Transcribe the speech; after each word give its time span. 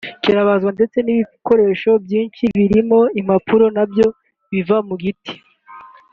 kirabazwa 0.23 0.69
ndetse 0.77 0.97
n’ibikoresho 1.01 1.91
byinshi 2.05 2.43
birimo 2.57 2.99
impapuro 3.19 3.65
na 3.75 3.83
byo 3.91 4.07
biva 4.51 4.77
mu 4.87 4.95
biti 5.01 5.35